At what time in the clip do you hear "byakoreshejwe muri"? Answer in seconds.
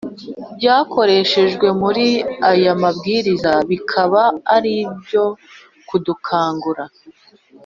0.57-2.07